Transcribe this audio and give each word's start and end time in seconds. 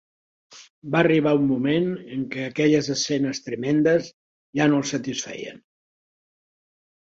Va 0.93 1.01
arribar 1.03 1.33
un 1.39 1.45
moment 1.49 1.85
en 2.15 2.23
què 2.37 2.47
aquelles 2.47 2.89
escenes 2.95 3.43
tremendes 3.49 4.09
ja 4.63 4.69
no 4.73 4.83
el 4.83 4.91
satisfeien. 4.95 5.63